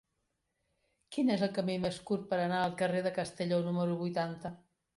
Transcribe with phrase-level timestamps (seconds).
[1.15, 4.57] Quin és el camí més curt per anar al carrer de Castelló número vuitanta?